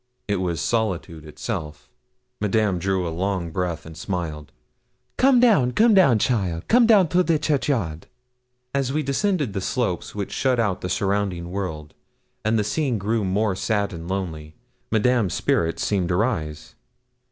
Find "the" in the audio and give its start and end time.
7.21-7.37, 9.53-9.61, 10.81-10.89, 12.57-12.63